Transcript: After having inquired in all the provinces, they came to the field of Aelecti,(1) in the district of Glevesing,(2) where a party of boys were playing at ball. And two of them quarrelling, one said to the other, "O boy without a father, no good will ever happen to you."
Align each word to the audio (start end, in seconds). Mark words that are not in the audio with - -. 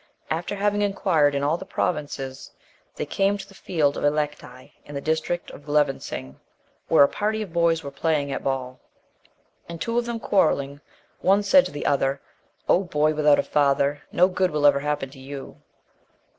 After 0.31 0.55
having 0.55 0.81
inquired 0.81 1.35
in 1.35 1.43
all 1.43 1.57
the 1.57 1.63
provinces, 1.65 2.49
they 2.95 3.05
came 3.05 3.37
to 3.37 3.47
the 3.47 3.53
field 3.53 3.95
of 3.95 4.03
Aelecti,(1) 4.03 4.71
in 4.83 4.95
the 4.95 4.99
district 4.99 5.51
of 5.51 5.61
Glevesing,(2) 5.63 6.37
where 6.87 7.03
a 7.03 7.07
party 7.07 7.43
of 7.43 7.53
boys 7.53 7.83
were 7.83 7.91
playing 7.91 8.31
at 8.31 8.43
ball. 8.43 8.79
And 9.69 9.79
two 9.79 9.99
of 9.99 10.07
them 10.07 10.19
quarrelling, 10.19 10.81
one 11.19 11.43
said 11.43 11.67
to 11.67 11.71
the 11.71 11.85
other, 11.85 12.19
"O 12.67 12.83
boy 12.83 13.13
without 13.13 13.37
a 13.37 13.43
father, 13.43 14.01
no 14.11 14.27
good 14.27 14.49
will 14.49 14.65
ever 14.65 14.79
happen 14.79 15.11
to 15.11 15.19
you." 15.19 15.61